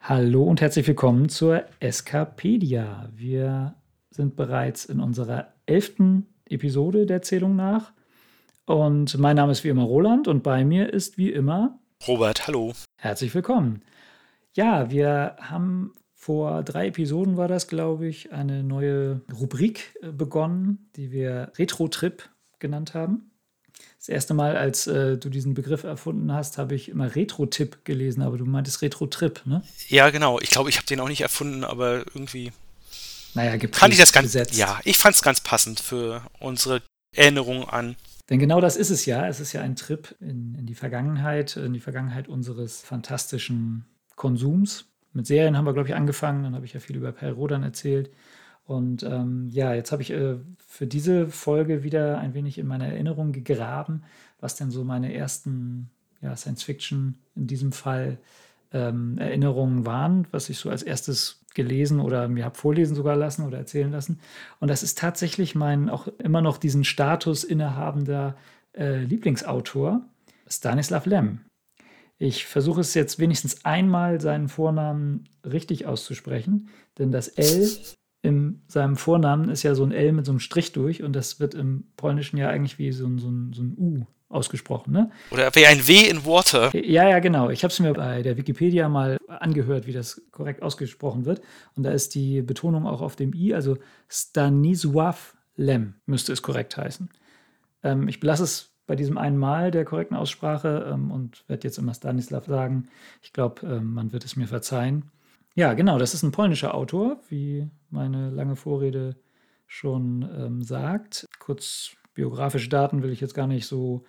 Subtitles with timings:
[0.00, 3.08] Hallo und herzlich willkommen zur Eskapedia.
[3.14, 3.76] Wir
[4.10, 7.92] sind bereits in unserer elften Episode der Zählung nach.
[8.66, 12.74] Und mein Name ist wie immer Roland und bei mir ist wie immer Robert, hallo.
[12.96, 13.82] Herzlich willkommen.
[14.54, 20.90] Ja, wir haben vor drei Episoden war das, glaube ich, eine neue Rubrik äh, begonnen,
[20.96, 23.30] die wir Retro-Trip genannt haben.
[23.98, 28.22] Das erste Mal, als äh, du diesen Begriff erfunden hast, habe ich immer Retro-Tipp gelesen,
[28.22, 29.62] aber du meintest Retro-Trip, ne?
[29.88, 30.40] Ja, genau.
[30.40, 32.52] Ich glaube, ich habe den auch nicht erfunden, aber irgendwie.
[33.34, 34.26] Naja, gibt fand ich das ganz.
[34.26, 34.56] Gesetzt.
[34.56, 36.82] Ja, ich fand es ganz passend für unsere
[37.14, 37.96] Erinnerung an
[38.30, 39.26] denn genau das ist es ja.
[39.26, 43.84] Es ist ja ein Trip in, in die Vergangenheit, in die Vergangenheit unseres fantastischen
[44.16, 44.86] Konsums.
[45.12, 46.42] Mit Serien haben wir, glaube ich, angefangen.
[46.42, 48.10] Dann habe ich ja viel über Per Rodan erzählt.
[48.66, 52.86] Und ähm, ja, jetzt habe ich äh, für diese Folge wieder ein wenig in meine
[52.92, 54.02] Erinnerung gegraben,
[54.40, 55.88] was denn so meine ersten
[56.20, 58.18] ja, Science-Fiction in diesem Fall
[58.72, 63.44] ähm, Erinnerungen waren, was ich so als erstes gelesen oder mir habe vorlesen sogar lassen
[63.44, 64.20] oder erzählen lassen.
[64.60, 68.36] Und das ist tatsächlich mein auch immer noch diesen Status innehabender
[68.72, 70.00] äh, Lieblingsautor,
[70.46, 71.40] Stanislav Lem.
[72.16, 77.68] Ich versuche es jetzt wenigstens einmal seinen Vornamen richtig auszusprechen, denn das L
[78.22, 81.40] in seinem Vornamen ist ja so ein L mit so einem Strich durch und das
[81.40, 84.92] wird im Polnischen ja eigentlich wie so ein, so ein, so ein U ausgesprochen.
[84.92, 85.10] Ne?
[85.30, 86.74] Oder wie ein W in Water.
[86.76, 87.50] Ja, ja, genau.
[87.50, 91.40] Ich habe es mir bei der Wikipedia mal angehört, wie das korrekt ausgesprochen wird.
[91.76, 93.78] Und da ist die Betonung auch auf dem I, also
[94.10, 95.16] Stanisław
[95.56, 97.08] Lem müsste es korrekt heißen.
[97.82, 101.78] Ähm, ich belasse es bei diesem einen Mal der korrekten Aussprache ähm, und werde jetzt
[101.78, 102.88] immer Stanislav sagen.
[103.22, 105.10] Ich glaube, ähm, man wird es mir verzeihen.
[105.54, 109.16] Ja, genau, das ist ein polnischer Autor, wie meine lange Vorrede
[109.66, 111.26] schon ähm, sagt.
[111.38, 114.04] Kurz biografische Daten will ich jetzt gar nicht so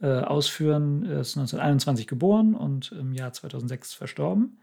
[0.00, 1.04] äh, ausführen.
[1.04, 4.58] Er ist 1921 geboren und im Jahr 2006 verstorben.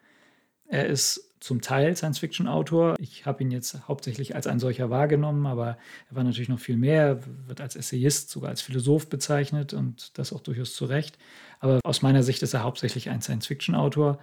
[0.66, 2.96] Er ist zum Teil Science-Fiction-Autor.
[3.00, 5.78] Ich habe ihn jetzt hauptsächlich als ein solcher wahrgenommen, aber
[6.10, 10.18] er war natürlich noch viel mehr, er wird als Essayist, sogar als Philosoph bezeichnet und
[10.18, 11.20] das auch durchaus zu Recht.
[11.60, 14.18] Aber aus meiner Sicht ist er hauptsächlich ein Science-Fiction-Autor,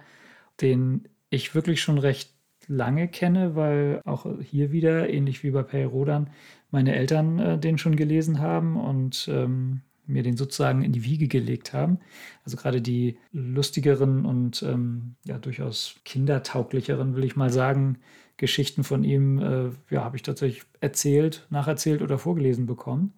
[0.59, 2.35] den ich wirklich schon recht
[2.67, 6.29] lange kenne, weil auch hier wieder, ähnlich wie bei Pei Rodan,
[6.75, 11.27] meine Eltern äh, den schon gelesen haben und ähm, mir den sozusagen in die Wiege
[11.27, 11.99] gelegt haben.
[12.43, 17.97] Also gerade die lustigeren und ähm, ja durchaus kindertauglicheren, will ich mal sagen,
[18.37, 23.13] Geschichten von ihm, äh, ja, habe ich tatsächlich erzählt, nacherzählt oder vorgelesen bekommen.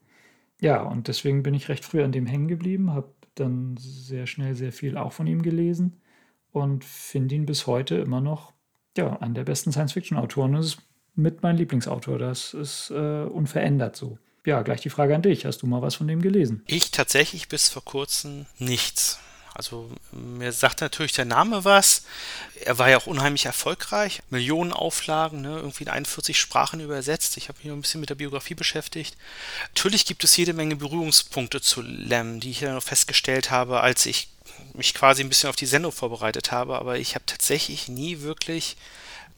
[0.61, 4.55] Ja, und deswegen bin ich recht früh an dem hängen geblieben, habe dann sehr schnell
[4.55, 5.97] sehr viel auch von ihm gelesen
[6.51, 8.53] und finde ihn bis heute immer noch
[8.97, 10.53] ja, einen der besten Science-Fiction-Autoren.
[10.53, 10.86] Das ist
[11.17, 12.19] mit mein Lieblingsautor.
[12.19, 14.17] Das ist äh, unverändert so
[14.47, 15.45] ja, gleich die Frage an dich.
[15.45, 16.63] Hast du mal was von dem gelesen?
[16.67, 19.19] Ich tatsächlich bis vor kurzem nichts.
[19.53, 22.03] Also mir sagt natürlich der Name was.
[22.63, 24.21] Er war ja auch unheimlich erfolgreich.
[24.29, 25.57] Millionen Auflagen, ne?
[25.57, 27.35] irgendwie in 41 Sprachen übersetzt.
[27.35, 29.17] Ich habe mich noch ein bisschen mit der Biografie beschäftigt.
[29.75, 34.05] Natürlich gibt es jede Menge Berührungspunkte zu Lem, die ich ja noch festgestellt habe, als
[34.05, 34.29] ich
[34.75, 36.77] mich quasi ein bisschen auf die Sendung vorbereitet habe.
[36.77, 38.77] Aber ich habe tatsächlich nie wirklich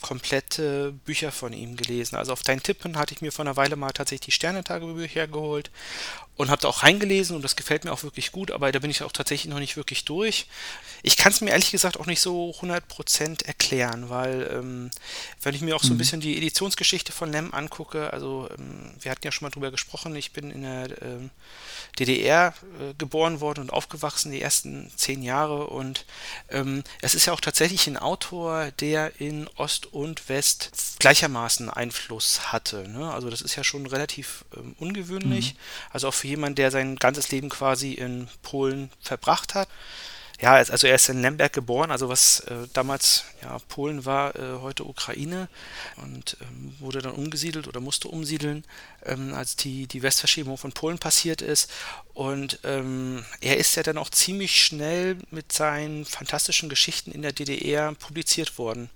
[0.02, 2.16] komplette Bücher von ihm gelesen.
[2.16, 5.72] Also auf deinen Tippen hatte ich mir vor einer Weile mal tatsächlich die Sternentagebücher geholt
[6.40, 8.90] und habe da auch reingelesen und das gefällt mir auch wirklich gut, aber da bin
[8.90, 10.48] ich auch tatsächlich noch nicht wirklich durch.
[11.04, 14.90] Ich kann es mir ehrlich gesagt auch nicht so 100% erklären, weil ähm,
[15.42, 15.98] wenn ich mir auch so ein mhm.
[15.98, 20.16] bisschen die Editionsgeschichte von Lem angucke, also ähm, wir hatten ja schon mal drüber gesprochen,
[20.16, 21.30] ich bin in der ähm,
[22.00, 26.06] DDR äh, geboren worden und aufgewachsen die ersten zehn Jahre und
[26.52, 32.54] ähm, es ist ja auch tatsächlich ein Autor, der in Ost und West gleichermaßen Einfluss
[32.54, 32.88] hatte.
[32.88, 33.12] Ne?
[33.12, 35.56] Also das ist ja schon relativ ähm, ungewöhnlich.
[35.56, 35.60] Mhm.
[35.92, 39.68] Also auch für jemanden, der sein ganzes Leben quasi in Polen verbracht hat.
[40.42, 44.60] Ja, also er ist in Lemberg geboren, also was äh, damals ja, Polen war, äh,
[44.62, 45.50] heute Ukraine
[45.98, 48.64] und ähm, wurde dann umgesiedelt oder musste umsiedeln,
[49.06, 51.70] ähm, als die, die Westverschiebung von Polen passiert ist.
[52.14, 57.34] Und ähm, er ist ja dann auch ziemlich schnell mit seinen fantastischen Geschichten in der
[57.34, 58.90] DDR publiziert worden.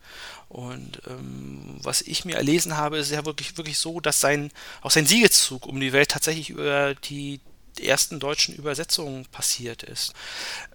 [0.47, 4.49] Und ähm, was ich mir erlesen habe, ist ja wirklich, wirklich so, dass sein,
[4.81, 7.41] auch sein Siegeszug um die Welt tatsächlich über die
[7.79, 10.13] ersten deutschen Übersetzungen passiert ist.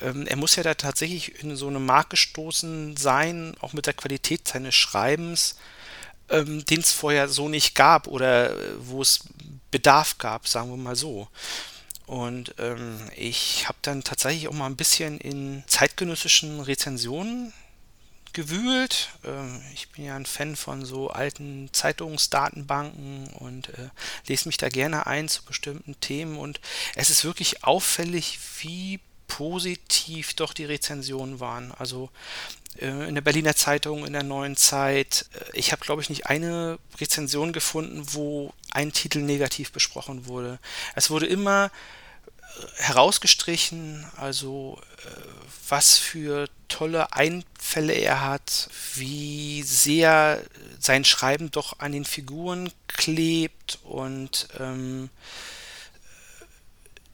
[0.01, 3.95] Ähm, er muss ja da tatsächlich in so eine Marke gestoßen sein, auch mit der
[3.95, 5.57] Qualität seines Schreibens,
[6.31, 9.21] ähm, den es vorher so nicht gab oder äh, wo es
[9.71, 11.29] Bedarf gab, sagen wir mal so.
[12.07, 17.53] Und ähm, ich habe dann tatsächlich auch mal ein bisschen in zeitgenössischen Rezensionen
[18.33, 19.11] gewühlt.
[19.25, 23.91] Ähm, ich bin ja ein Fan von so alten Zeitungsdatenbanken und äh,
[24.27, 26.39] lese mich da gerne ein zu bestimmten Themen.
[26.39, 26.61] Und
[26.95, 31.73] es ist wirklich auffällig, wie positiv doch die Rezensionen waren.
[31.73, 32.11] Also
[32.81, 35.27] äh, in der Berliner Zeitung, in der neuen Zeit.
[35.35, 40.59] Äh, ich habe, glaube ich, nicht eine Rezension gefunden, wo ein Titel negativ besprochen wurde.
[40.95, 41.71] Es wurde immer
[42.77, 45.11] herausgestrichen, also äh,
[45.69, 50.43] was für tolle Einfälle er hat, wie sehr
[50.79, 55.11] sein Schreiben doch an den Figuren klebt und ähm,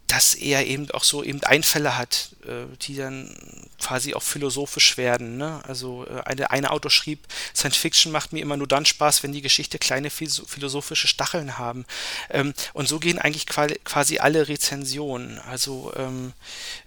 [0.07, 3.35] dass er eben auch so eben Einfälle hat, äh, die dann
[3.81, 5.37] quasi auch philosophisch werden.
[5.37, 5.61] Ne?
[5.67, 9.33] Also äh, eine, eine Autor schrieb, Science Fiction macht mir immer nur dann Spaß, wenn
[9.33, 11.85] die Geschichte kleine philosophische Stacheln haben.
[12.31, 15.39] Ähm, und so gehen eigentlich quasi alle Rezensionen.
[15.39, 16.33] Also ähm,
[16.83, 16.84] äh,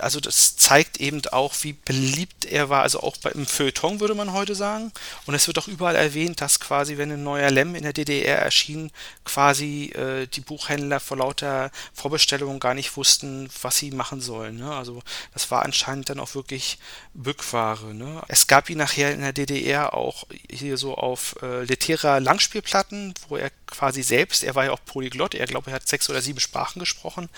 [0.00, 4.32] also das zeigt eben auch, wie beliebt er war, also auch im Feuilleton würde man
[4.32, 4.92] heute sagen.
[5.26, 8.38] Und es wird auch überall erwähnt, dass quasi, wenn ein neuer Lem in der DDR
[8.38, 8.90] erschien,
[9.24, 14.56] quasi äh, die Buchhändler vor lauter Vorbestellungen gar nicht wussten, was sie machen sollen.
[14.56, 14.72] Ne?
[14.74, 15.02] Also
[15.32, 16.78] das war anscheinend dann auch wirklich
[17.14, 17.94] Bückware.
[17.94, 18.22] Ne?
[18.28, 23.36] Es gab ihn nachher in der DDR auch hier so auf äh, Letera Langspielplatten, wo
[23.36, 26.40] er quasi selbst, er war ja auch Polyglott, er glaube, er hat sechs oder sieben
[26.40, 27.28] Sprachen gesprochen,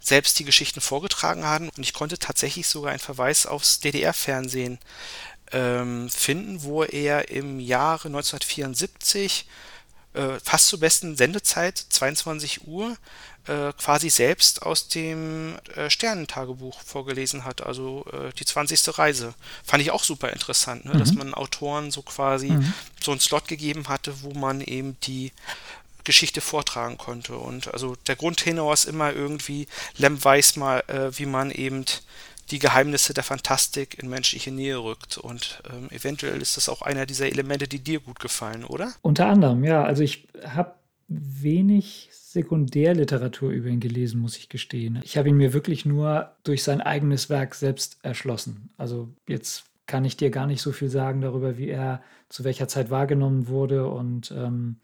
[0.00, 1.68] selbst die Geschichten vorgetragen haben.
[1.70, 4.78] Und ich konnte tatsächlich sogar einen Verweis aufs DDR-Fernsehen
[5.52, 9.46] ähm, finden, wo er im Jahre 1974
[10.14, 12.96] äh, fast zur besten Sendezeit, 22 Uhr,
[13.46, 18.98] äh, quasi selbst aus dem äh, Sternentagebuch vorgelesen hat, also äh, die 20.
[18.98, 19.34] Reise.
[19.64, 20.94] Fand ich auch super interessant, ne?
[20.94, 20.98] mhm.
[20.98, 22.72] dass man Autoren so quasi mhm.
[23.02, 25.32] so einen Slot gegeben hatte, wo man eben die
[26.04, 27.36] Geschichte vortragen konnte.
[27.36, 31.84] Und also der Grundtenor ist immer irgendwie, Lem weiß mal, äh, wie man eben
[32.50, 35.18] die Geheimnisse der Fantastik in menschliche Nähe rückt.
[35.18, 38.92] Und ähm, eventuell ist das auch einer dieser Elemente, die dir gut gefallen, oder?
[39.02, 39.84] Unter anderem, ja.
[39.84, 40.74] Also ich habe
[41.08, 45.00] wenig Sekundärliteratur über ihn gelesen, muss ich gestehen.
[45.02, 48.70] Ich habe ihn mir wirklich nur durch sein eigenes Werk selbst erschlossen.
[48.76, 52.68] Also jetzt kann ich dir gar nicht so viel sagen darüber, wie er zu welcher
[52.68, 54.76] Zeit wahrgenommen wurde und ähm,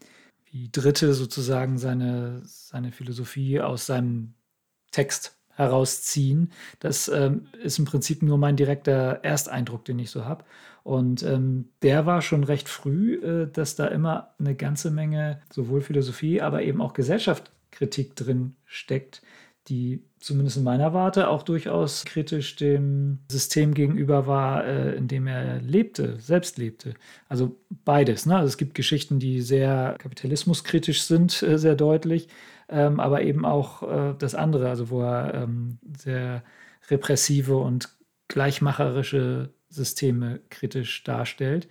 [0.51, 4.33] wie Dritte sozusagen seine, seine Philosophie aus seinem
[4.91, 6.51] Text herausziehen.
[6.79, 10.43] Das ähm, ist im Prinzip nur mein direkter Ersteindruck, den ich so habe.
[10.87, 15.81] Und ähm, der war schon recht früh, äh, dass da immer eine ganze Menge sowohl
[15.81, 19.21] Philosophie, aber eben auch Gesellschaftskritik drin steckt,
[19.67, 25.27] die zumindest in meiner Warte auch durchaus kritisch dem System gegenüber war, äh, in dem
[25.27, 26.93] er lebte, selbst lebte.
[27.27, 28.25] Also beides.
[28.25, 28.37] Ne?
[28.37, 32.29] Also es gibt Geschichten, die sehr kapitalismuskritisch sind, äh, sehr deutlich,
[32.69, 36.43] ähm, aber eben auch äh, das andere, also wo er ähm, sehr
[36.89, 37.89] repressive und
[38.29, 41.67] gleichmacherische Systeme kritisch darstellt.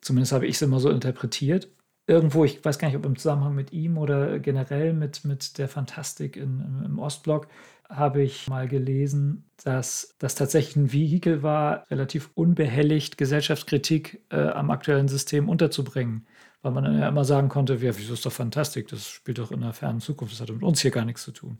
[0.00, 1.68] Zumindest habe ich es immer so interpretiert
[2.06, 5.68] irgendwo, ich weiß gar nicht, ob im Zusammenhang mit ihm oder generell mit, mit der
[5.68, 7.48] Fantastik in, im Ostblock,
[7.88, 14.70] habe ich mal gelesen, dass das tatsächlich ein Vehikel war, relativ unbehelligt Gesellschaftskritik äh, am
[14.70, 16.26] aktuellen System unterzubringen.
[16.62, 19.52] Weil man dann ja immer sagen konnte, ja, wieso ist doch Fantastik, das spielt doch
[19.52, 21.58] in der fernen Zukunft, das hat mit uns hier gar nichts zu tun.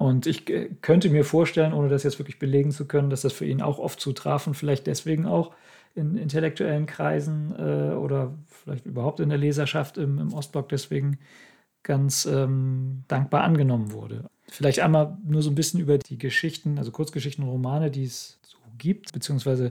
[0.00, 3.34] Und ich äh, könnte mir vorstellen, ohne das jetzt wirklich belegen zu können, dass das
[3.34, 5.52] für ihn auch oft zutraf und vielleicht deswegen auch
[5.94, 11.18] in intellektuellen Kreisen äh, oder vielleicht überhaupt in der Leserschaft im, im Ostblock deswegen
[11.82, 14.24] ganz ähm, dankbar angenommen wurde.
[14.48, 18.38] Vielleicht einmal nur so ein bisschen über die Geschichten, also Kurzgeschichten und Romane, die es
[18.42, 19.70] so gibt, beziehungsweise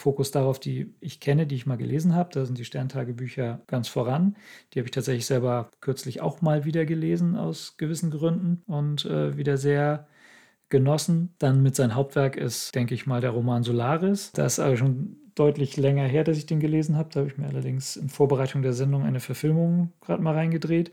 [0.00, 2.30] Fokus darauf, die ich kenne, die ich mal gelesen habe.
[2.32, 4.36] Da sind die Sterntagebücher ganz voran.
[4.72, 9.36] Die habe ich tatsächlich selber kürzlich auch mal wieder gelesen aus gewissen Gründen und äh,
[9.36, 10.06] wieder sehr
[10.70, 11.34] genossen.
[11.38, 14.32] Dann mit seinem Hauptwerk ist, denke ich mal, der Roman Solaris.
[14.32, 17.10] Das ist aber schon deutlich länger her, dass ich den gelesen habe.
[17.12, 20.92] Da habe ich mir allerdings in Vorbereitung der Sendung eine Verfilmung gerade mal reingedreht.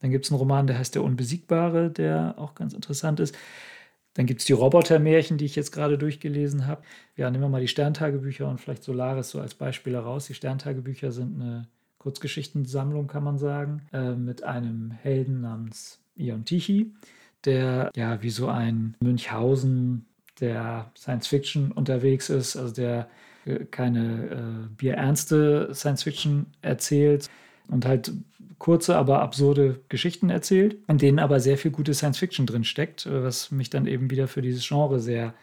[0.00, 3.36] Dann gibt es einen Roman, der heißt Der Unbesiegbare, der auch ganz interessant ist.
[4.14, 6.82] Dann gibt es die Robotermärchen, die ich jetzt gerade durchgelesen habe.
[7.16, 10.26] Ja, nehmen wir mal die Sterntagebücher und vielleicht Solaris so als Beispiel heraus.
[10.26, 11.68] Die Sterntagebücher sind eine
[11.98, 16.92] Kurzgeschichtensammlung, kann man sagen, äh, mit einem Helden namens Ion Tichy,
[17.44, 20.06] der ja wie so ein Münchhausen
[20.40, 23.08] der Science Fiction unterwegs ist, also der
[23.70, 27.28] keine äh, bierernste Science-Fiction erzählt
[27.68, 28.12] und halt
[28.58, 33.22] kurze, aber absurde Geschichten erzählt, in denen aber sehr viel gute Science-Fiction drin steckt, äh,
[33.22, 35.34] was mich dann eben wieder für dieses Genre sehr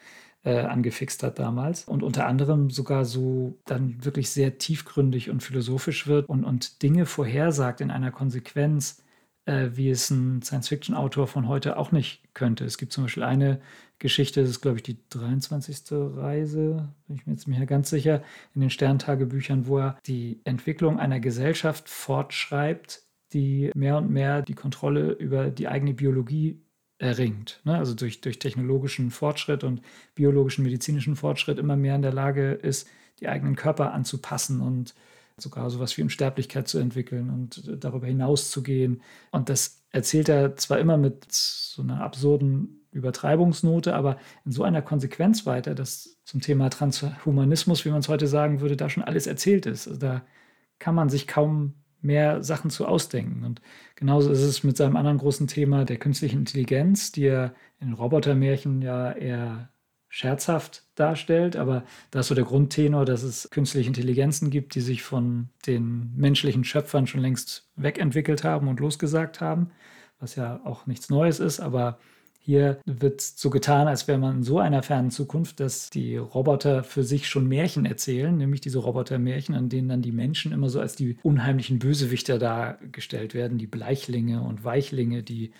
[0.44, 1.86] äh, angefixt hat damals.
[1.86, 7.06] Und unter anderem sogar so dann wirklich sehr tiefgründig und philosophisch wird und, und Dinge
[7.06, 9.04] vorhersagt in einer Konsequenz,
[9.52, 12.64] äh, wie es ein Science-Fiction-Autor von heute auch nicht könnte.
[12.64, 13.60] Es gibt zum Beispiel eine
[14.00, 15.92] Geschichte, das ist, glaube ich, die 23.
[15.92, 18.24] Reise, bin ich mir jetzt nicht ganz sicher,
[18.56, 23.04] in den Sterntagebüchern, wo er die Entwicklung einer Gesellschaft fortschreibt,
[23.34, 26.62] die mehr und mehr die Kontrolle über die eigene Biologie
[26.98, 27.62] erringt.
[27.64, 27.78] Ne?
[27.78, 29.82] Also durch, durch technologischen Fortschritt und
[30.16, 32.88] biologischen, medizinischen Fortschritt immer mehr in der Lage ist,
[33.20, 34.96] die eigenen Körper anzupassen und
[35.42, 39.02] sogar sowas wie Unsterblichkeit zu entwickeln und darüber hinaus zu gehen.
[39.32, 44.82] Und das erzählt er zwar immer mit so einer absurden Übertreibungsnote, aber in so einer
[44.82, 49.28] Konsequenz weiter, dass zum Thema Transhumanismus, wie man es heute sagen würde, da schon alles
[49.28, 49.88] erzählt ist.
[49.88, 50.24] Also da
[50.80, 53.44] kann man sich kaum mehr Sachen zu ausdenken.
[53.46, 53.62] Und
[53.96, 58.82] genauso ist es mit seinem anderen großen Thema der künstlichen Intelligenz, die er in Robotermärchen
[58.82, 59.71] ja eher
[60.12, 65.04] scherzhaft darstellt, aber da ist so der Grundtenor, dass es künstliche Intelligenzen gibt, die sich
[65.04, 69.72] von den menschlichen Schöpfern schon längst wegentwickelt haben und losgesagt haben,
[70.20, 71.98] was ja auch nichts Neues ist, aber
[72.44, 76.84] hier wird so getan, als wäre man in so einer fernen Zukunft, dass die Roboter
[76.84, 80.82] für sich schon Märchen erzählen, nämlich diese Robotermärchen, an denen dann die Menschen immer so
[80.82, 85.54] als die unheimlichen Bösewichter dargestellt werden, die Bleichlinge und Weichlinge, die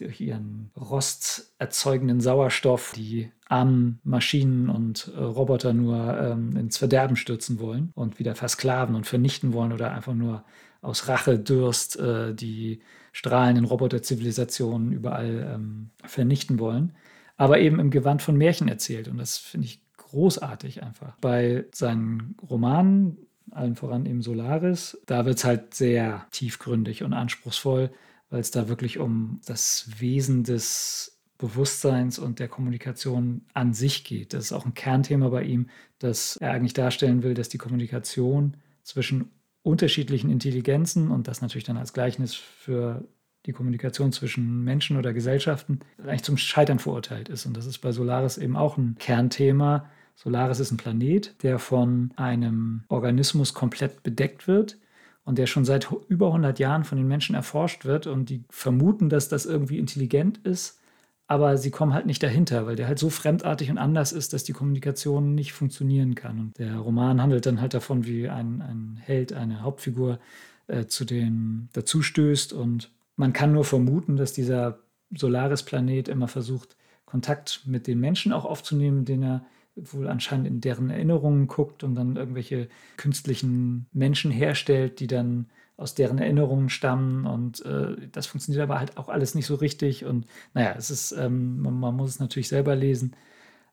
[0.00, 7.58] durch ihren rosterzeugenden Sauerstoff die armen Maschinen und äh, Roboter nur ähm, ins Verderben stürzen
[7.60, 10.44] wollen und wieder versklaven und vernichten wollen oder einfach nur
[10.80, 12.80] aus Rachedurst äh, die
[13.12, 16.92] strahlenden Roboterzivilisationen überall ähm, vernichten wollen,
[17.36, 19.08] aber eben im Gewand von Märchen erzählt.
[19.08, 21.16] Und das finde ich großartig einfach.
[21.20, 23.18] Bei seinen Romanen,
[23.50, 27.90] allen voran eben Solaris, da wird es halt sehr tiefgründig und anspruchsvoll,
[28.30, 34.34] weil es da wirklich um das Wesen des Bewusstseins und der Kommunikation an sich geht.
[34.34, 35.68] Das ist auch ein Kernthema bei ihm,
[36.00, 39.30] dass er eigentlich darstellen will, dass die Kommunikation zwischen
[39.62, 43.06] unterschiedlichen Intelligenzen und das natürlich dann als Gleichnis für
[43.46, 47.46] die Kommunikation zwischen Menschen oder Gesellschaften eigentlich zum Scheitern verurteilt ist.
[47.46, 49.88] Und das ist bei Solaris eben auch ein Kernthema.
[50.16, 54.76] Solaris ist ein Planet, der von einem Organismus komplett bedeckt wird
[55.28, 59.10] und der schon seit über 100 Jahren von den Menschen erforscht wird und die vermuten,
[59.10, 60.80] dass das irgendwie intelligent ist,
[61.26, 64.44] aber sie kommen halt nicht dahinter, weil der halt so fremdartig und anders ist, dass
[64.44, 66.40] die Kommunikation nicht funktionieren kann.
[66.40, 70.18] Und der Roman handelt dann halt davon, wie ein, ein Held, eine Hauptfigur
[70.66, 74.78] äh, zu den dazustößt und man kann nur vermuten, dass dieser
[75.10, 79.44] Solaris-Planet immer versucht, Kontakt mit den Menschen auch aufzunehmen, den er
[79.82, 85.46] wohl anscheinend in deren Erinnerungen guckt und dann irgendwelche künstlichen Menschen herstellt, die dann
[85.78, 90.04] aus deren Erinnerungen stammen und äh, das funktioniert aber halt auch alles nicht so richtig
[90.04, 93.14] und naja, es ist, ähm, man, man, muss es natürlich selber lesen.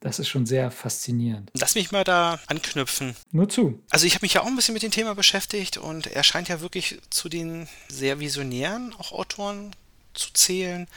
[0.01, 1.49] Das ist schon sehr faszinierend.
[1.57, 3.15] Lass mich mal da anknüpfen.
[3.31, 3.81] Nur zu.
[3.89, 6.47] Also ich habe mich ja auch ein bisschen mit dem Thema beschäftigt und er scheint
[6.47, 9.71] ja wirklich zu den sehr visionären auch Autoren
[10.13, 10.87] zu zählen.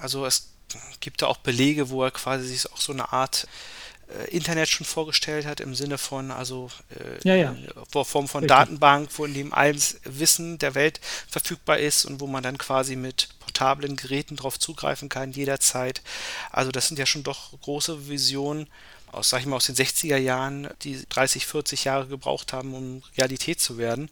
[0.00, 0.54] Also es
[1.00, 3.46] gibt da auch Belege, wo er quasi sich auch so eine Art
[4.30, 7.56] Internet schon vorgestellt hat, im Sinne von, also äh, ja, ja.
[8.04, 8.56] Form von Richtig.
[8.56, 12.96] Datenbank, wo in dem alles Wissen der Welt verfügbar ist und wo man dann quasi
[12.96, 16.02] mit portablen Geräten darauf zugreifen kann, jederzeit.
[16.50, 18.68] Also das sind ja schon doch große Visionen
[19.14, 23.02] aus, sag ich mal, aus den 60er Jahren, die 30, 40 Jahre gebraucht haben, um
[23.16, 24.10] Realität zu werden.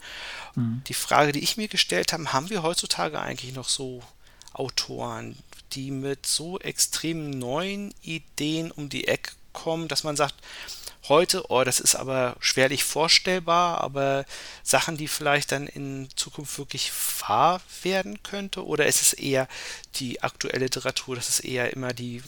[0.55, 0.83] Mhm.
[0.87, 4.03] Die Frage, die ich mir gestellt habe, haben wir heutzutage eigentlich noch so
[4.53, 5.37] Autoren,
[5.73, 10.35] die mit so extrem neuen Ideen um die Ecke kommen, dass man sagt,
[11.09, 14.25] heute, oh, das ist aber schwerlich vorstellbar, aber
[14.63, 18.65] Sachen, die vielleicht dann in Zukunft wirklich wahr werden könnte?
[18.65, 19.49] Oder ist es eher
[19.97, 22.23] die aktuelle Literatur, dass es eher immer die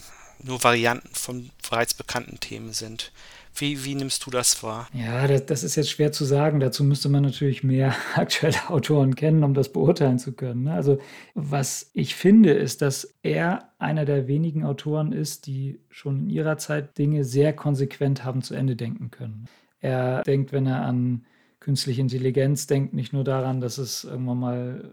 [0.45, 3.13] nur Varianten von bereits bekannten Themen sind?
[3.57, 4.89] Wie, wie nimmst du das wahr?
[4.93, 6.59] Ja, das, das, ist jetzt schwer zu sagen.
[6.59, 10.65] Dazu müsste man natürlich mehr aktuelle Autoren kennen, um das beurteilen zu können.
[10.65, 10.73] Ne?
[10.73, 10.99] Also
[11.35, 16.59] was ich finde, ist, dass er einer der wenigen Autoren ist, die schon in ihrer
[16.59, 19.47] Zeit Dinge sehr konsequent haben zu Ende denken können.
[19.81, 21.25] Er denkt, wenn er an
[21.61, 24.91] künstliche Intelligenz denkt, nicht nur daran, dass es irgendwann mal,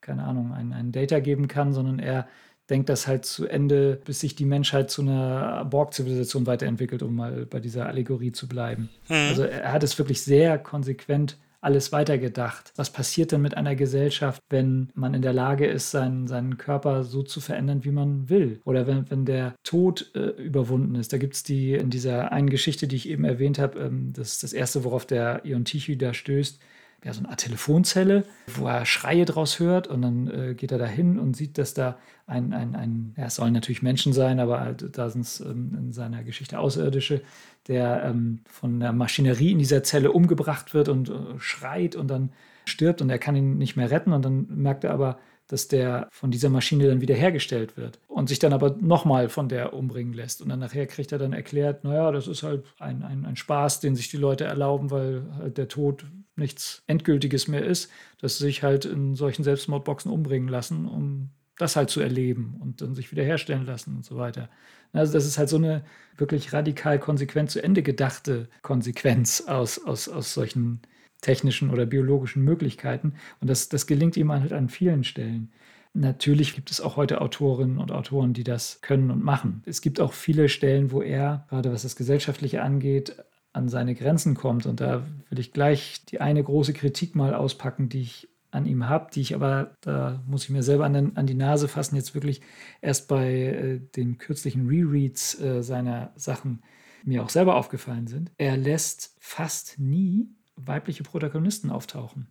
[0.00, 2.28] keine Ahnung, ein, ein Data geben kann, sondern er
[2.70, 7.46] denkt das halt zu Ende, bis sich die Menschheit zu einer Borg-Zivilisation weiterentwickelt, um mal
[7.46, 8.88] bei dieser Allegorie zu bleiben.
[9.08, 9.28] Mhm.
[9.28, 12.72] Also er hat es wirklich sehr konsequent alles weitergedacht.
[12.76, 17.04] Was passiert denn mit einer Gesellschaft, wenn man in der Lage ist, seinen, seinen Körper
[17.04, 18.60] so zu verändern, wie man will?
[18.64, 21.14] Oder wenn, wenn der Tod äh, überwunden ist?
[21.14, 24.32] Da gibt es die in dieser einen Geschichte, die ich eben erwähnt habe, ähm, das
[24.32, 26.60] ist das erste, worauf der Ion Tichy da stößt
[27.04, 30.78] ja, so eine Art Telefonzelle, wo er Schreie draus hört und dann äh, geht er
[30.78, 34.40] da hin und sieht, dass da ein, ein, ein ja, es sollen natürlich Menschen sein,
[34.40, 37.20] aber halt, da sind es ähm, in seiner Geschichte Außerirdische,
[37.68, 42.30] der ähm, von der Maschinerie in dieser Zelle umgebracht wird und äh, schreit und dann
[42.64, 46.08] stirbt und er kann ihn nicht mehr retten und dann merkt er aber, dass der
[46.10, 50.40] von dieser Maschine dann wiederhergestellt wird und sich dann aber nochmal von der umbringen lässt.
[50.40, 53.80] Und dann nachher kriegt er dann erklärt, naja, das ist halt ein, ein, ein Spaß,
[53.80, 58.44] den sich die Leute erlauben, weil halt der Tod nichts Endgültiges mehr ist, dass sie
[58.44, 63.12] sich halt in solchen Selbstmordboxen umbringen lassen, um das halt zu erleben und dann sich
[63.12, 64.48] wiederherstellen lassen und so weiter.
[64.92, 65.84] Also das ist halt so eine
[66.16, 70.80] wirklich radikal konsequent zu Ende gedachte Konsequenz aus, aus, aus solchen
[71.24, 73.14] technischen oder biologischen Möglichkeiten.
[73.40, 75.50] Und das, das gelingt ihm halt an vielen Stellen.
[75.94, 79.62] Natürlich gibt es auch heute Autorinnen und Autoren, die das können und machen.
[79.64, 83.16] Es gibt auch viele Stellen, wo er, gerade was das Gesellschaftliche angeht,
[83.52, 84.66] an seine Grenzen kommt.
[84.66, 88.88] Und da will ich gleich die eine große Kritik mal auspacken, die ich an ihm
[88.88, 92.14] habe, die ich aber, da muss ich mir selber an, an die Nase fassen, jetzt
[92.14, 92.40] wirklich
[92.82, 96.62] erst bei äh, den kürzlichen Rereads äh, seiner Sachen
[97.04, 98.30] mir auch selber aufgefallen sind.
[98.36, 102.28] Er lässt fast nie weibliche Protagonisten auftauchen.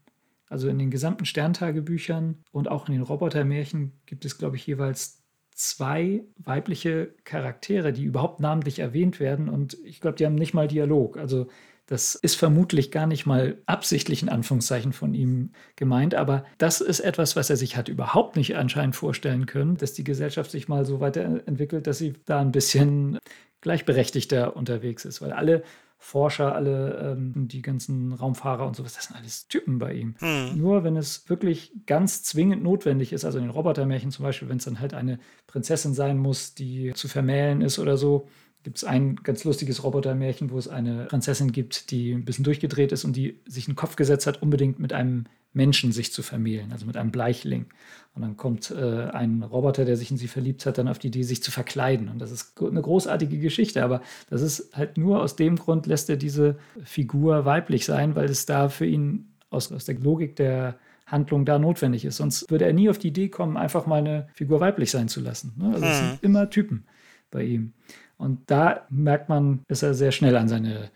[0.50, 5.24] Also in den gesamten Sterntagebüchern und auch in den Robotermärchen gibt es, glaube ich, jeweils
[5.56, 9.50] zwei weibliche Charaktere, die überhaupt namentlich erwähnt werden.
[9.50, 11.18] Und ich glaube, die haben nicht mal Dialog.
[11.18, 11.48] Also
[11.86, 17.02] das ist vermutlich gar nicht mal absichtlich in Anführungszeichen von ihm gemeint, aber das ist
[17.02, 20.86] etwas, was er sich hat überhaupt nicht anscheinend vorstellen können, dass die Gesellschaft sich mal
[20.86, 23.20] so weiterentwickelt, dass sie da ein bisschen
[23.60, 25.64] gleichberechtigter unterwegs ist, weil alle
[26.04, 30.16] Forscher, alle ähm, die ganzen Raumfahrer und sowas, das sind alles Typen bei ihm.
[30.20, 30.58] Hm.
[30.58, 34.58] Nur wenn es wirklich ganz zwingend notwendig ist, also in den Robotermärchen zum Beispiel, wenn
[34.58, 35.18] es dann halt eine
[35.48, 38.28] Prinzessin sein muss, die zu vermählen ist oder so,
[38.64, 42.92] gibt es ein ganz lustiges Robotermärchen, wo es eine Prinzessin gibt, die ein bisschen durchgedreht
[42.92, 46.74] ist und die sich einen Kopf gesetzt hat, unbedingt mit einem Menschen sich zu vermählen,
[46.74, 47.68] also mit einem Bleichling.
[48.16, 51.08] Und dann kommt äh, ein Roboter, der sich in sie verliebt hat, dann auf die
[51.08, 52.10] Idee, sich zu verkleiden.
[52.10, 56.10] Und das ist eine großartige Geschichte, aber das ist halt nur aus dem Grund, lässt
[56.12, 60.76] er diese Figur weiblich sein, weil es da für ihn aus, aus der Logik der
[61.08, 62.18] Handlung da notwendig ist.
[62.18, 65.20] Sonst würde er nie auf die Idee kommen, einfach mal eine Figur weiblich sein zu
[65.20, 65.54] lassen.
[65.58, 65.74] Ne?
[65.74, 66.20] Also es sind mhm.
[66.22, 66.86] immer Typen
[67.32, 67.74] bei ihm.
[68.18, 70.92] Und da merkt man, ist er sehr schnell an seine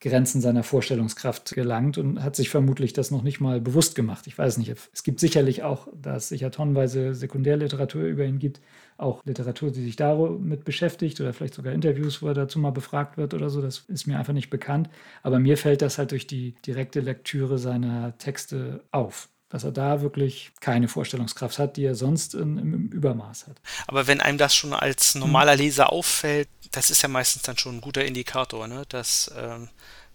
[0.00, 4.26] Grenzen seiner Vorstellungskraft gelangt und hat sich vermutlich das noch nicht mal bewusst gemacht.
[4.26, 4.74] Ich weiß nicht.
[4.92, 8.60] Es gibt sicherlich auch, da es sicher tonnenweise Sekundärliteratur über ihn gibt,
[8.96, 13.18] auch Literatur, die sich damit beschäftigt oder vielleicht sogar Interviews, wo er dazu mal befragt
[13.18, 13.60] wird oder so.
[13.60, 14.88] Das ist mir einfach nicht bekannt.
[15.22, 20.00] Aber mir fällt das halt durch die direkte Lektüre seiner Texte auf dass er da
[20.00, 23.60] wirklich keine Vorstellungskraft hat, die er sonst in, im Übermaß hat.
[23.88, 27.76] Aber wenn einem das schon als normaler Leser auffällt, das ist ja meistens dann schon
[27.76, 28.84] ein guter Indikator, ne?
[28.88, 29.68] dass ähm,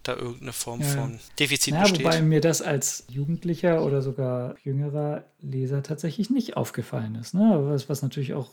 [0.04, 0.88] da irgendeine Form ja.
[0.88, 2.06] von Defizit ja, besteht.
[2.06, 7.34] Wobei mir das als Jugendlicher oder sogar jüngerer Leser tatsächlich nicht aufgefallen ist.
[7.34, 7.60] Ne?
[7.64, 8.52] Was, was natürlich auch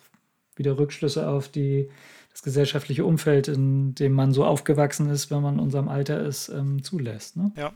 [0.57, 1.91] wieder Rückschlüsse auf die,
[2.33, 6.49] das gesellschaftliche Umfeld, in dem man so aufgewachsen ist, wenn man in unserem Alter ist,
[6.49, 7.37] ähm, zulässt.
[7.37, 7.53] Ne?
[7.57, 7.73] Ja,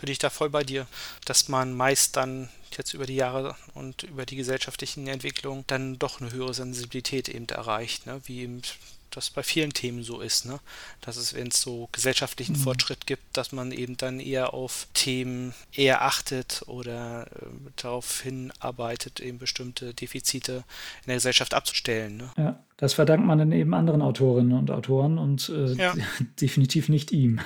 [0.00, 0.86] bin ich da voll bei dir,
[1.24, 6.20] dass man meist dann jetzt über die Jahre und über die gesellschaftlichen Entwicklungen dann doch
[6.20, 8.20] eine höhere Sensibilität eben erreicht, ne?
[8.24, 8.62] wie eben
[9.10, 10.60] das bei vielen Themen so ist, ne?
[11.00, 12.60] Dass es, wenn es so gesellschaftlichen mhm.
[12.60, 17.46] Fortschritt gibt, dass man eben dann eher auf Themen eher achtet oder äh,
[17.76, 20.64] darauf hinarbeitet, eben bestimmte Defizite
[21.02, 22.16] in der Gesellschaft abzustellen.
[22.18, 22.30] Ne?
[22.36, 25.94] Ja, das verdankt man dann eben anderen Autorinnen und Autoren und äh, ja.
[26.40, 27.40] definitiv nicht ihm.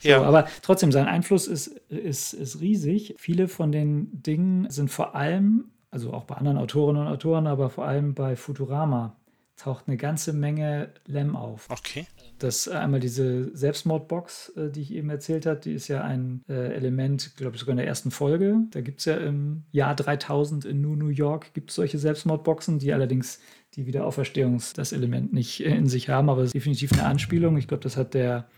[0.00, 0.22] So, ja.
[0.22, 3.14] Aber trotzdem, sein Einfluss ist, ist, ist riesig.
[3.18, 7.68] Viele von den Dingen sind vor allem also auch bei anderen Autorinnen und Autoren, aber
[7.68, 9.16] vor allem bei Futurama
[9.60, 11.68] taucht eine ganze Menge Lem auf.
[11.70, 12.06] Okay.
[12.38, 16.42] Das äh, einmal diese Selbstmordbox, äh, die ich eben erzählt habe, die ist ja ein
[16.48, 18.56] äh, Element, glaube ich, sogar in der ersten Folge.
[18.70, 23.40] Da gibt es ja im Jahr 3000 in New York gibt solche Selbstmordboxen, die allerdings
[23.74, 27.56] die Wiederauferstehungs das Element nicht in sich haben, aber es ist definitiv eine Anspielung.
[27.56, 28.48] Ich glaube, das hat der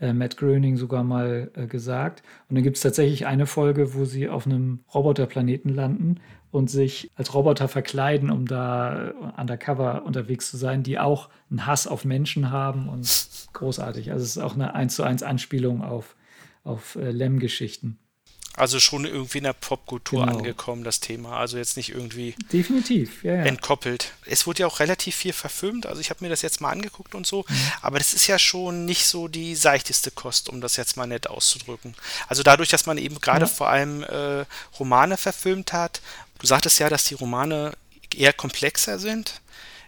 [0.00, 2.22] äh, Matt Groening sogar mal äh, gesagt.
[2.48, 7.10] Und dann gibt es tatsächlich eine Folge, wo sie auf einem Roboterplaneten landen und sich
[7.14, 12.04] als Roboter verkleiden, um da äh, undercover unterwegs zu sein, die auch einen Hass auf
[12.04, 14.10] Menschen haben und großartig.
[14.12, 16.16] Also es ist auch eine 1 zu 1 Anspielung auf,
[16.64, 17.98] auf äh, Lem-Geschichten.
[18.56, 20.38] Also schon irgendwie in der Popkultur genau.
[20.38, 21.38] angekommen, das Thema.
[21.38, 23.42] Also jetzt nicht irgendwie Definitiv, ja, ja.
[23.44, 24.12] entkoppelt.
[24.26, 27.14] Es wurde ja auch relativ viel verfilmt, also ich habe mir das jetzt mal angeguckt
[27.14, 27.54] und so, mhm.
[27.80, 31.28] aber das ist ja schon nicht so die seichteste Kost, um das jetzt mal nett
[31.28, 31.94] auszudrücken.
[32.28, 33.46] Also dadurch, dass man eben gerade ja.
[33.46, 34.44] vor allem äh,
[34.78, 36.00] Romane verfilmt hat,
[36.38, 37.72] du sagtest ja, dass die Romane
[38.14, 39.40] eher komplexer sind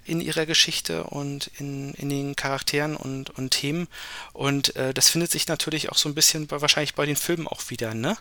[0.05, 3.88] in ihrer Geschichte und in, in den Charakteren und, und Themen.
[4.33, 7.47] Und äh, das findet sich natürlich auch so ein bisschen bei, wahrscheinlich bei den Filmen
[7.47, 7.95] auch wieder.
[7.95, 8.17] Ne?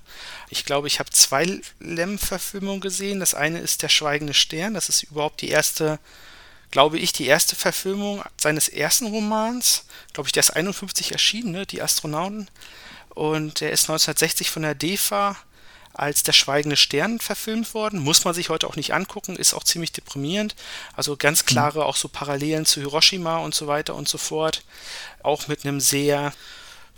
[0.50, 3.20] Ich glaube, ich habe zwei Lem-Verfilmungen gesehen.
[3.20, 4.74] Das eine ist Der Schweigende Stern.
[4.74, 6.00] Das ist überhaupt die erste,
[6.70, 9.86] glaube ich, die erste Verfilmung seines ersten Romans.
[10.13, 11.65] Glaube ich, der ist 51 erschienen, ne?
[11.65, 12.48] Die Astronauten.
[13.10, 15.36] Und der ist 1960 von der DEFA
[15.93, 17.99] als Der Schweigende Stern verfilmt worden.
[17.99, 20.56] Muss man sich heute auch nicht angucken, ist auch ziemlich deprimierend.
[20.95, 24.63] Also ganz klare auch so Parallelen zu Hiroshima und so weiter und so fort.
[25.23, 26.34] Auch mit einem sehr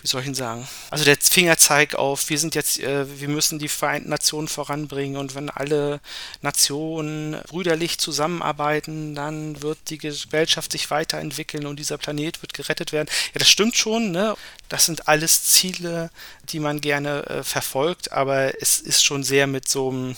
[0.04, 0.68] wie soll ich ihn sagen?
[0.90, 5.34] Also der Fingerzeig auf, wir sind jetzt, äh, wir müssen die Vereinten Nationen voranbringen und
[5.34, 6.02] wenn alle
[6.42, 13.08] Nationen brüderlich zusammenarbeiten, dann wird die Gesellschaft sich weiterentwickeln und dieser Planet wird gerettet werden.
[13.34, 14.36] Ja, das stimmt schon, ne?
[14.68, 16.10] Das sind alles Ziele,
[16.50, 20.18] die man gerne äh, verfolgt, aber es ist schon sehr mit so einem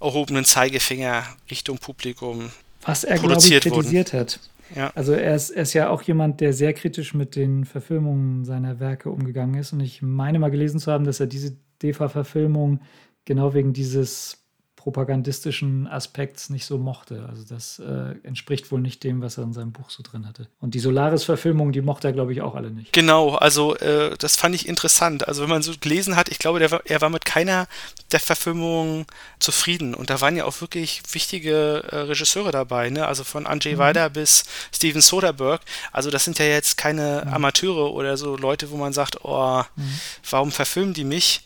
[0.00, 2.50] erhobenen Zeigefinger Richtung Publikum
[2.84, 4.20] was er, glaube ich, kritisiert wurden.
[4.20, 4.40] hat.
[4.74, 4.90] Ja.
[4.94, 8.80] Also er ist, er ist ja auch jemand, der sehr kritisch mit den Verfilmungen seiner
[8.80, 9.72] Werke umgegangen ist.
[9.72, 12.80] Und ich meine mal gelesen zu haben, dass er diese DEFA-Verfilmung
[13.24, 14.43] genau wegen dieses
[14.84, 17.26] propagandistischen Aspekts nicht so mochte.
[17.30, 20.46] Also das äh, entspricht wohl nicht dem, was er in seinem Buch so drin hatte.
[20.60, 22.92] Und die Solaris-Verfilmung, die mochte er, glaube ich, auch alle nicht.
[22.92, 25.26] Genau, also äh, das fand ich interessant.
[25.26, 27.66] Also wenn man so gelesen hat, ich glaube, der, er war mit keiner
[28.12, 29.06] der Verfilmungen
[29.38, 29.94] zufrieden.
[29.94, 33.06] Und da waren ja auch wirklich wichtige äh, Regisseure dabei, ne?
[33.06, 33.78] Also von Andrzej mhm.
[33.78, 35.64] Wajda bis Steven Soderbergh.
[35.92, 37.32] Also das sind ja jetzt keine mhm.
[37.32, 39.98] Amateure oder so Leute, wo man sagt, oh, mhm.
[40.28, 41.40] warum verfilmen die mich?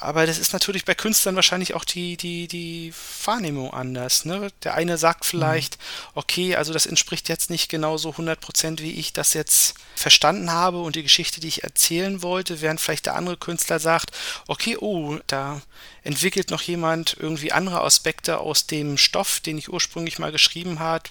[0.00, 2.92] Aber das ist natürlich bei Künstlern wahrscheinlich auch die, die, die
[3.24, 4.24] Wahrnehmung anders.
[4.24, 4.50] Ne?
[4.62, 5.76] Der eine sagt vielleicht,
[6.14, 10.80] okay, also das entspricht jetzt nicht genau so 100%, wie ich das jetzt verstanden habe
[10.80, 14.12] und die Geschichte, die ich erzählen wollte, während vielleicht der andere Künstler sagt,
[14.46, 15.60] okay, oh, da
[16.04, 21.10] entwickelt noch jemand irgendwie andere Aspekte aus dem Stoff, den ich ursprünglich mal geschrieben habe,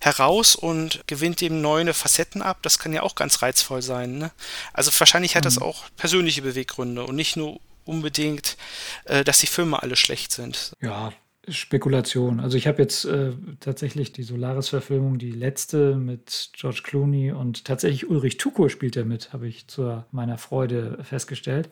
[0.00, 2.58] heraus und gewinnt dem neue Facetten ab.
[2.62, 4.16] Das kann ja auch ganz reizvoll sein.
[4.16, 4.30] Ne?
[4.72, 5.64] Also wahrscheinlich hat das mhm.
[5.64, 8.56] auch persönliche Beweggründe und nicht nur unbedingt,
[9.04, 10.72] äh, dass die Filme alle schlecht sind.
[10.80, 11.12] Ja,
[11.48, 12.40] Spekulation.
[12.40, 18.08] Also ich habe jetzt äh, tatsächlich die Solaris-Verfilmung, die letzte mit George Clooney und tatsächlich
[18.10, 21.68] Ulrich Tuko spielt er mit, habe ich zu meiner Freude festgestellt.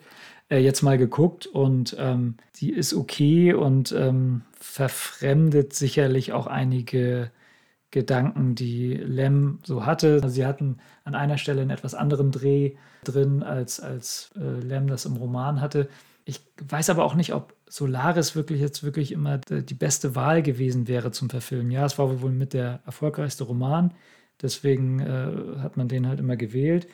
[0.49, 7.31] Äh, jetzt mal geguckt und ähm, die ist okay und ähm, verfremdet sicherlich auch einige
[7.95, 10.29] Gedanken, die Lem so hatte.
[10.29, 12.73] Sie hatten an einer Stelle einen etwas anderen Dreh
[13.05, 15.87] drin, als, als äh, Lem das im Roman hatte.
[16.25, 20.89] Ich weiß aber auch nicht, ob Solaris wirklich jetzt wirklich immer die beste Wahl gewesen
[20.89, 21.71] wäre zum Verfilmen.
[21.71, 23.93] Ja, es war wohl mit der erfolgreichste Roman,
[24.41, 26.87] deswegen äh, hat man den halt immer gewählt.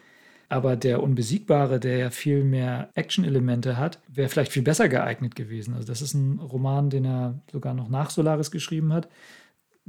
[0.49, 5.73] Aber der Unbesiegbare, der ja viel mehr Action-Elemente hat, wäre vielleicht viel besser geeignet gewesen.
[5.73, 9.07] Also das ist ein Roman, den er sogar noch nach Solaris geschrieben hat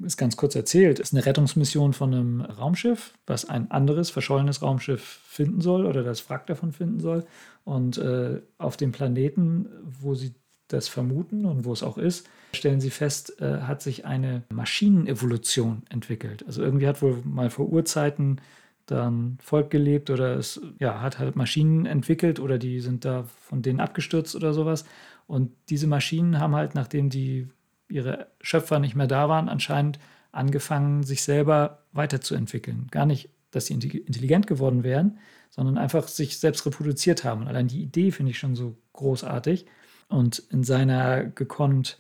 [0.03, 5.21] ist ganz kurz erzählt, ist eine Rettungsmission von einem Raumschiff, was ein anderes verschollenes Raumschiff
[5.25, 7.25] finden soll oder das Wrack davon finden soll.
[7.65, 9.69] Und äh, auf dem Planeten,
[10.01, 10.35] wo sie
[10.69, 15.83] das vermuten und wo es auch ist, stellen sie fest, äh, hat sich eine Maschinenevolution
[15.91, 16.45] entwickelt.
[16.47, 18.41] Also irgendwie hat wohl mal vor Urzeiten
[18.87, 23.63] dann Volk gelebt oder es ja, hat halt Maschinen entwickelt oder die sind da von
[23.63, 24.85] denen abgestürzt oder sowas.
[25.27, 27.49] Und diese Maschinen haben halt, nachdem die
[27.93, 29.99] ihre Schöpfer nicht mehr da waren, anscheinend
[30.33, 32.89] angefangen, sich selber weiterzuentwickeln.
[32.91, 35.19] Gar nicht, dass sie intelligent geworden wären,
[35.51, 37.43] sondern einfach sich selbst reproduziert haben.
[37.43, 39.67] Und allein die Idee finde ich schon so großartig
[40.09, 41.99] und in seiner gekonnt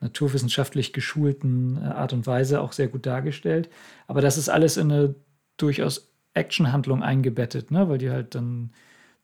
[0.00, 3.68] naturwissenschaftlich geschulten äh, Art und Weise auch sehr gut dargestellt.
[4.06, 5.14] Aber das ist alles in eine
[5.56, 7.88] durchaus Actionhandlung eingebettet, ne?
[7.88, 8.72] weil die halt dann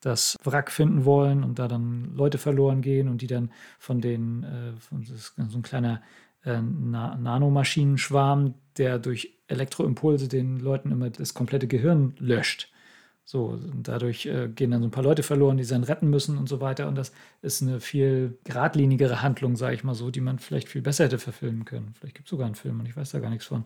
[0.02, 4.42] das Wrack finden wollen und da dann Leute verloren gehen und die dann von den,
[4.42, 6.02] äh, von, so ein kleiner
[6.44, 12.68] äh, Na Nanomaschinenschwarm, der durch Elektroimpulse den Leuten immer das komplette Gehirn löscht.
[13.24, 16.36] So, dadurch äh, gehen dann so ein paar Leute verloren, die sie dann retten müssen
[16.36, 16.88] und so weiter.
[16.88, 20.82] Und das ist eine viel geradlinigere Handlung, sage ich mal so, die man vielleicht viel
[20.82, 21.94] besser hätte verfilmen können.
[21.94, 23.64] Vielleicht gibt es sogar einen Film und ich weiß da gar nichts von.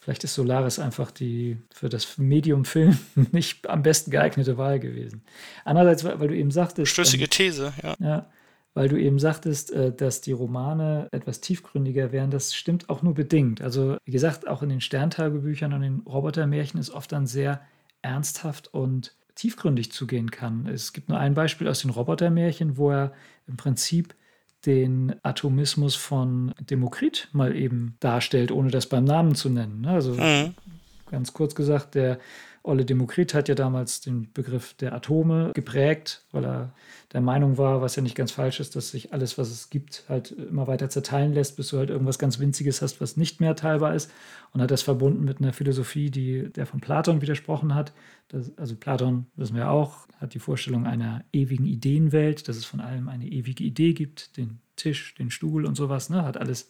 [0.00, 2.98] Vielleicht ist Solaris einfach die für das Medium Film
[3.32, 5.22] nicht am besten geeignete Wahl gewesen.
[5.64, 6.92] Andererseits, weil du eben sagtest.
[6.92, 7.96] Schlüssige ähm, These, ja.
[7.98, 8.30] ja.
[8.74, 13.14] Weil du eben sagtest, äh, dass die Romane etwas tiefgründiger wären, das stimmt auch nur
[13.14, 13.62] bedingt.
[13.62, 17.62] Also, wie gesagt, auch in den Sterntagebüchern und den Robotermärchen ist oft dann sehr
[18.02, 20.66] ernsthaft und tiefgründig zugehen kann.
[20.66, 23.12] Es gibt nur ein Beispiel aus den Robotermärchen, wo er
[23.46, 24.14] im Prinzip
[24.66, 29.82] den Atomismus von Demokrit mal eben darstellt, ohne das beim Namen zu nennen.
[29.82, 29.90] Ne?
[29.90, 30.54] Also mhm.
[31.10, 32.18] ganz kurz gesagt, der
[32.66, 36.74] Olle Demokrit hat ja damals den Begriff der Atome geprägt, weil er
[37.12, 40.04] der Meinung war, was ja nicht ganz falsch ist, dass sich alles, was es gibt,
[40.08, 43.54] halt immer weiter zerteilen lässt, bis du halt irgendwas ganz Winziges hast, was nicht mehr
[43.54, 44.10] teilbar ist.
[44.52, 47.92] Und hat das verbunden mit einer Philosophie, die der von Platon widersprochen hat.
[48.28, 52.80] Das, also Platon, wissen wir auch, hat die Vorstellung einer ewigen Ideenwelt, dass es von
[52.80, 56.24] allem eine ewige Idee gibt, den Tisch, den Stuhl und sowas, ne?
[56.24, 56.66] hat alles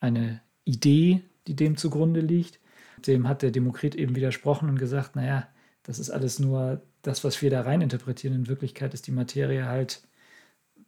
[0.00, 2.59] eine Idee, die dem zugrunde liegt.
[3.06, 5.48] Dem hat der Demokrit eben widersprochen und gesagt, naja,
[5.82, 8.34] das ist alles nur das, was wir da rein interpretieren.
[8.34, 10.02] In Wirklichkeit ist die Materie halt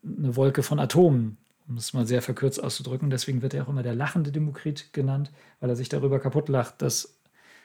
[0.05, 3.11] eine Wolke von Atomen, um es mal sehr verkürzt auszudrücken.
[3.11, 6.83] Deswegen wird er auch immer der lachende Demokrit genannt, weil er sich darüber kaputt lacht,
[6.83, 7.19] dass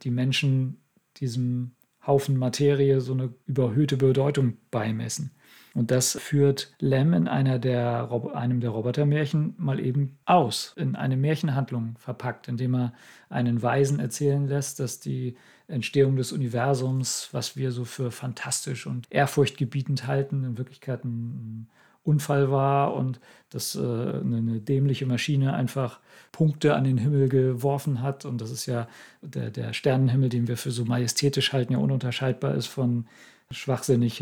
[0.04, 0.78] die Menschen
[1.18, 1.72] diesem
[2.06, 5.32] Haufen Materie so eine überhöhte Bedeutung beimessen.
[5.78, 11.16] Und das führt Lem in einer der, einem der Robotermärchen mal eben aus, in eine
[11.18, 12.94] Märchenhandlung verpackt, indem er
[13.30, 15.36] einen Weisen erzählen lässt, dass die
[15.68, 21.68] Entstehung des Universums, was wir so für fantastisch und ehrfurchtgebietend halten, in Wirklichkeit ein
[22.02, 23.20] Unfall war und
[23.52, 26.00] dass äh, eine, dämliche Maschine einfach
[26.32, 28.26] Punkte an den Himmel geworfen hat.
[28.26, 28.88] Und das ist ja
[29.22, 33.06] der, der Sternenhimmel, den wir für so majestätisch halten, ja ununterscheidbar ist von
[33.52, 34.18] schwachsinnig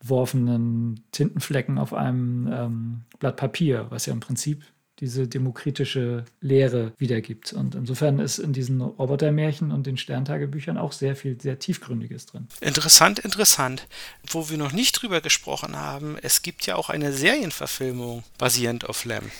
[0.00, 4.64] hingeworfenen Tintenflecken auf einem ähm, Blatt Papier, was ja im Prinzip
[4.98, 7.54] diese demokratische Lehre wiedergibt.
[7.54, 12.48] Und insofern ist in diesen Robotermärchen und den Sterntagebüchern auch sehr viel sehr Tiefgründiges drin.
[12.60, 13.86] Interessant, interessant.
[14.28, 19.06] Wo wir noch nicht drüber gesprochen haben, es gibt ja auch eine Serienverfilmung basierend auf
[19.06, 19.30] Lamb.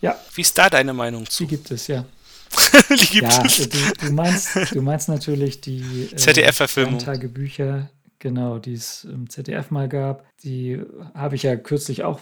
[0.00, 0.18] Ja.
[0.34, 1.44] Wie ist da deine Meinung zu?
[1.44, 2.06] Die gibt es, ja.
[2.88, 3.68] die gibt ja, es.
[3.68, 6.98] Du, du, meinst, du meinst natürlich die äh, ZDF-Verfilmung.
[6.98, 10.24] Tagebücher, genau, die es im ZDF mal gab.
[10.44, 10.80] Die
[11.14, 12.20] habe ich ja kürzlich auch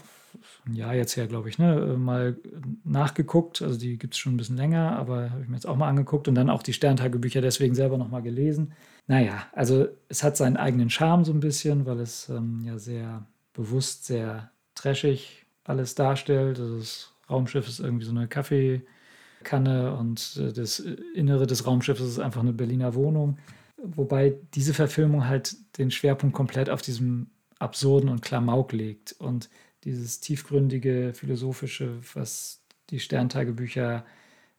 [0.66, 2.36] ein Jahr jetzt her, glaube ich, ne, mal
[2.84, 3.62] nachgeguckt.
[3.62, 5.88] Also die gibt es schon ein bisschen länger, aber habe ich mir jetzt auch mal
[5.88, 8.72] angeguckt und dann auch die Sterntagebücher deswegen selber nochmal gelesen.
[9.06, 13.26] Naja, also es hat seinen eigenen Charme so ein bisschen, weil es ähm, ja sehr
[13.52, 16.58] bewusst, sehr trashig alles darstellt.
[16.58, 20.80] Also das Raumschiff ist irgendwie so eine Kaffeekanne und äh, das
[21.14, 23.38] Innere des Raumschiffes ist einfach eine Berliner Wohnung.
[23.82, 29.12] Wobei diese Verfilmung halt den Schwerpunkt komplett auf diesem Absurden und Klamauk legt.
[29.12, 29.48] Und
[29.84, 34.04] dieses tiefgründige, philosophische, was die Sterntagebücher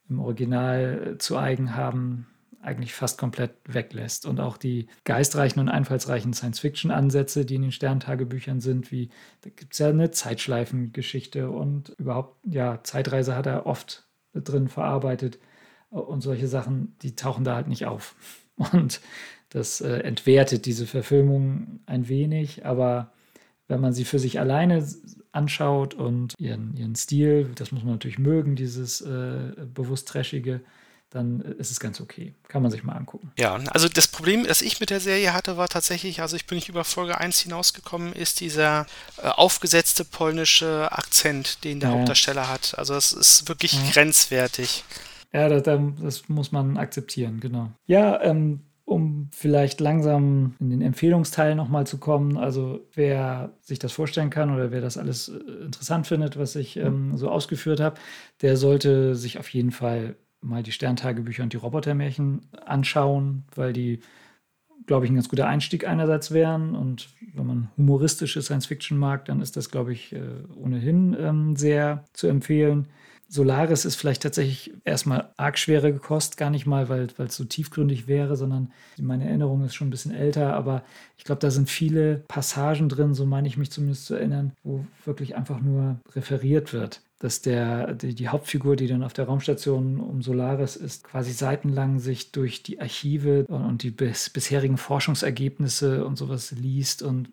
[0.09, 2.27] im Original zu eigen haben,
[2.61, 4.25] eigentlich fast komplett weglässt.
[4.25, 9.09] Und auch die geistreichen und einfallsreichen Science-Fiction-Ansätze, die in den Sterntagebüchern sind, wie
[9.41, 15.39] da gibt es ja eine Zeitschleifengeschichte und überhaupt, ja, Zeitreise hat er oft drin verarbeitet
[15.89, 18.15] und solche Sachen, die tauchen da halt nicht auf.
[18.71, 19.01] Und
[19.49, 23.11] das äh, entwertet diese Verfilmung ein wenig, aber
[23.67, 24.85] wenn man sie für sich alleine
[25.31, 30.61] anschaut und ihren, ihren Stil, das muss man natürlich mögen, dieses äh, bewusst Trashige,
[31.11, 32.35] dann ist es ganz okay.
[32.47, 33.31] Kann man sich mal angucken.
[33.37, 36.57] Ja, also das Problem, das ich mit der Serie hatte, war tatsächlich, also ich bin
[36.57, 38.85] nicht über Folge 1 hinausgekommen, ist dieser
[39.17, 41.95] äh, aufgesetzte polnische Akzent, den der ja.
[41.95, 42.77] Hauptdarsteller hat.
[42.77, 43.91] Also das ist wirklich ja.
[43.91, 44.83] grenzwertig.
[45.31, 47.69] Ja, das, das, muss man akzeptieren, genau.
[47.85, 52.37] Ja, ähm, um vielleicht langsam in den Empfehlungsteil nochmal zu kommen.
[52.37, 56.77] Also wer sich das vorstellen kann oder wer das alles äh, interessant findet, was ich
[56.77, 57.99] ähm, so ausgeführt habe,
[58.41, 63.99] der sollte sich auf jeden Fall mal die Sterntagebücher und die Robotermärchen anschauen, weil die,
[64.87, 66.73] glaube ich, ein ganz guter Einstieg einerseits wären.
[66.73, 70.21] Und wenn man humoristische Science Fiction mag, dann ist das, glaube ich, äh,
[70.55, 72.87] ohnehin ähm, sehr zu empfehlen.
[73.31, 78.07] Solaris ist vielleicht tatsächlich erstmal arg schwere gekost, gar nicht mal, weil es so tiefgründig
[78.07, 80.83] wäre, sondern meine Erinnerung ist schon ein bisschen älter, aber
[81.15, 84.83] ich glaube, da sind viele Passagen drin, so meine ich mich zumindest zu erinnern, wo
[85.05, 87.01] wirklich einfach nur referiert wird.
[87.19, 91.99] Dass der, die, die Hauptfigur, die dann auf der Raumstation um Solaris ist, quasi seitenlang
[91.99, 97.29] sich durch die Archive und, und die bis, bisherigen Forschungsergebnisse und sowas liest und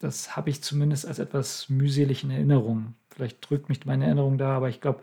[0.00, 2.94] das habe ich zumindest als etwas mühselig in Erinnerung.
[3.10, 5.00] Vielleicht drückt mich meine Erinnerung da, aber ich glaube,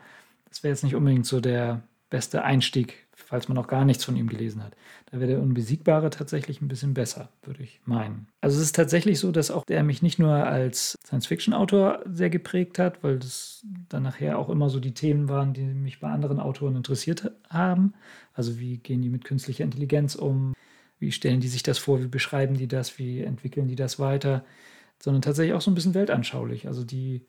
[0.56, 4.15] das wäre jetzt nicht unbedingt so der beste Einstieg, falls man noch gar nichts von
[4.15, 4.74] ihm gelesen hat.
[5.12, 8.30] Da wäre der Unbesiegbare tatsächlich ein bisschen besser, würde ich meinen.
[8.39, 12.80] Also es ist tatsächlich so, dass auch er mich nicht nur als Science-Fiction-Autor sehr geprägt
[12.80, 16.39] hat, weil das dann nachher auch immer so die Themen waren, die mich bei anderen
[16.39, 17.94] Autoren interessiert haben.
[18.34, 20.54] Also wie gehen die mit künstlicher Intelligenz um?
[21.00, 22.02] Wie stellen die sich das vor?
[22.02, 22.98] Wie beschreiben die das?
[22.98, 24.46] Wie entwickeln die das weiter?
[25.04, 26.68] Sondern tatsächlich auch so ein bisschen weltanschaulich.
[26.68, 27.26] Also die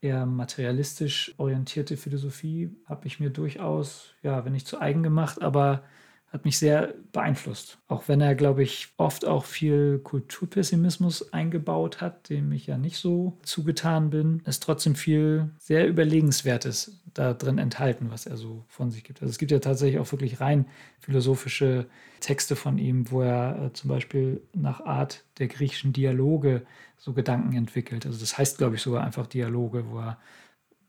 [0.00, 5.82] eher materialistisch orientierte Philosophie habe ich mir durchaus, ja, wenn nicht zu eigen gemacht, aber
[6.30, 7.78] hat mich sehr beeinflusst.
[7.88, 12.98] Auch wenn er, glaube ich, oft auch viel Kulturpessimismus eingebaut hat, dem ich ja nicht
[12.98, 18.92] so zugetan bin, ist trotzdem viel sehr Überlegenswertes da drin enthalten, was er so von
[18.92, 19.20] sich gibt.
[19.20, 20.66] Also es gibt ja tatsächlich auch wirklich rein
[21.00, 21.86] philosophische
[22.20, 26.62] Texte von ihm, wo er äh, zum Beispiel nach Art der griechischen Dialoge
[26.96, 28.06] so Gedanken entwickelt.
[28.06, 30.18] Also das heißt, glaube ich, sogar einfach Dialoge, wo er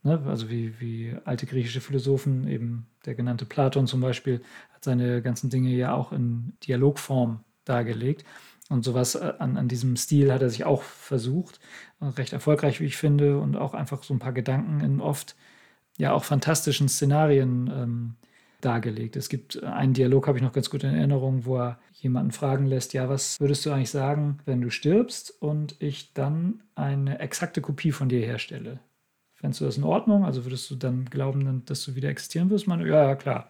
[0.03, 0.21] Ne?
[0.25, 4.41] Also wie, wie alte griechische Philosophen, eben der genannte Platon zum Beispiel,
[4.73, 8.25] hat seine ganzen Dinge ja auch in Dialogform dargelegt.
[8.69, 11.59] Und sowas äh, an, an diesem Stil hat er sich auch versucht,
[12.01, 15.35] recht erfolgreich, wie ich finde, und auch einfach so ein paar Gedanken in oft
[15.97, 18.15] ja auch fantastischen Szenarien ähm,
[18.61, 19.15] dargelegt.
[19.15, 22.65] Es gibt einen Dialog, habe ich noch ganz gut in Erinnerung, wo er jemanden fragen
[22.65, 27.61] lässt, ja, was würdest du eigentlich sagen, wenn du stirbst und ich dann eine exakte
[27.61, 28.79] Kopie von dir herstelle?
[29.41, 30.23] Fändest du das in Ordnung?
[30.23, 32.67] Also würdest du dann glauben, dass du wieder existieren wirst?
[32.67, 33.49] Man, ja, ja, klar.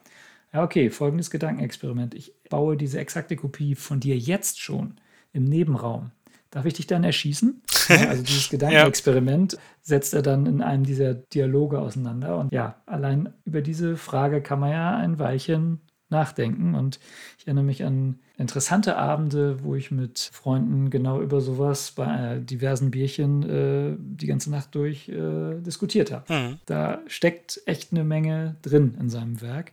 [0.54, 2.16] Ja, okay, folgendes Gedankenexperiment.
[2.16, 4.96] Ich baue diese exakte Kopie von dir jetzt schon
[5.34, 6.12] im Nebenraum.
[6.50, 7.62] Darf ich dich dann erschießen?
[7.90, 9.60] Ja, also dieses Gedankenexperiment ja.
[9.82, 12.38] setzt er dann in einem dieser Dialoge auseinander.
[12.40, 16.76] Und ja, allein über diese Frage kann man ja ein Weilchen nachdenken.
[16.76, 17.00] Und
[17.38, 22.92] ich erinnere mich an interessante Abende, wo ich mit Freunden genau über sowas bei diversen
[22.92, 26.34] Bierchen äh, die ganze Nacht durch äh, diskutiert habe.
[26.34, 26.60] Mhm.
[26.66, 29.72] Da steckt echt eine Menge drin in seinem Werk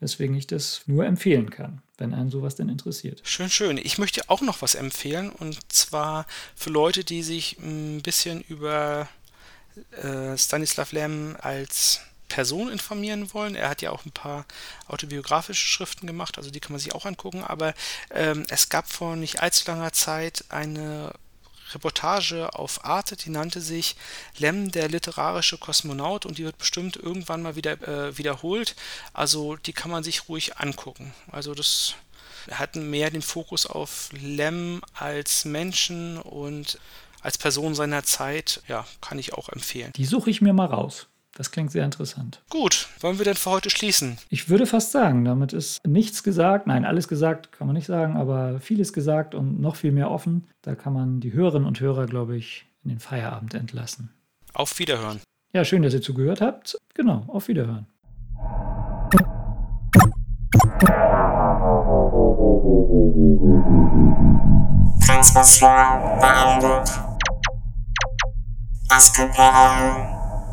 [0.00, 3.20] weswegen ich das nur empfehlen kann, wenn einen sowas denn interessiert.
[3.22, 3.76] Schön, schön.
[3.76, 9.08] Ich möchte auch noch was empfehlen und zwar für Leute, die sich ein bisschen über
[10.02, 12.00] äh, Stanislav Lem als
[12.30, 13.54] Person informieren wollen.
[13.54, 14.46] Er hat ja auch ein paar
[14.88, 17.44] autobiografische Schriften gemacht, also die kann man sich auch angucken.
[17.44, 17.74] Aber
[18.10, 21.12] ähm, es gab vor nicht allzu langer Zeit eine
[21.74, 23.96] Reportage auf Arte, die nannte sich
[24.38, 28.74] Lem, der literarische Kosmonaut und die wird bestimmt irgendwann mal wieder äh, wiederholt.
[29.12, 31.12] Also die kann man sich ruhig angucken.
[31.30, 31.94] Also das
[32.50, 36.78] hat mehr den Fokus auf Lem als Menschen und
[37.22, 38.62] als Person seiner Zeit.
[38.66, 39.92] Ja, kann ich auch empfehlen.
[39.96, 41.09] Die suche ich mir mal raus.
[41.32, 42.42] Das klingt sehr interessant.
[42.50, 44.18] Gut, wollen wir denn für heute schließen?
[44.28, 46.66] Ich würde fast sagen, damit ist nichts gesagt.
[46.66, 50.48] Nein, alles gesagt kann man nicht sagen, aber vieles gesagt und noch viel mehr offen.
[50.62, 54.10] Da kann man die Hörerinnen und Hörer, glaube ich, in den Feierabend entlassen.
[54.54, 55.20] Auf Wiederhören.
[55.52, 56.76] Ja, schön, dass ihr zugehört habt.
[56.94, 57.86] Genau, auf Wiederhören.
[65.06, 66.90] Transmission beendet.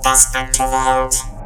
[0.07, 1.36] Das Imperium das Welt.